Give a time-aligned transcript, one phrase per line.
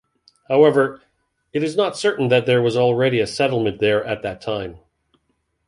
[0.47, 1.03] However,
[1.53, 4.79] it is not certain that there was already a settlement there at that time.